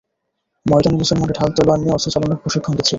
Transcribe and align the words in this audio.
ময়দানে 0.65 0.97
মুসলমানরা 0.97 1.37
ঢাল-তলোয়ার 1.39 1.79
নিয়ে 1.81 1.95
অস্ত্রচালনার 1.95 2.41
প্রশিক্ষণ 2.43 2.73
দিচ্ছিল। 2.73 2.89